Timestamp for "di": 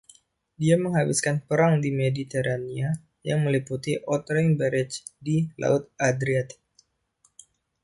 1.83-1.89, 5.25-5.35